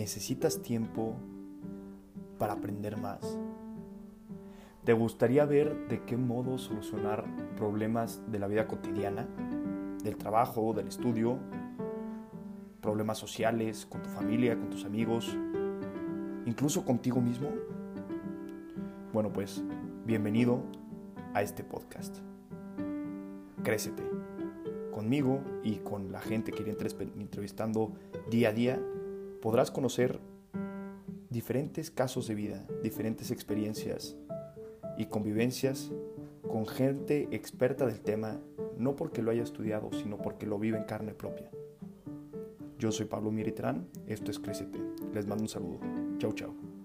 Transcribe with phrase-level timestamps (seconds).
[0.00, 1.14] ¿Necesitas tiempo
[2.38, 3.20] para aprender más?
[4.82, 9.28] ¿Te gustaría ver de qué modo solucionar problemas de la vida cotidiana,
[10.02, 11.38] del trabajo, del estudio,
[12.80, 15.36] problemas sociales, con tu familia, con tus amigos,
[16.46, 17.50] incluso contigo mismo?
[19.12, 19.62] Bueno, pues
[20.06, 20.62] bienvenido
[21.34, 22.16] a este podcast.
[23.62, 24.02] Crécete.
[24.94, 26.74] Conmigo y con la gente que iré
[27.18, 27.92] entrevistando
[28.30, 28.80] día a día,
[29.40, 30.18] podrás conocer
[31.30, 34.16] diferentes casos de vida, diferentes experiencias
[34.98, 35.90] y convivencias
[36.42, 38.40] con gente experta del tema,
[38.76, 41.50] no porque lo haya estudiado, sino porque lo vive en carne propia.
[42.78, 44.78] Yo soy Pablo Miritrán, esto es Crécete.
[45.14, 45.78] Les mando un saludo.
[46.18, 46.79] Chau, chau.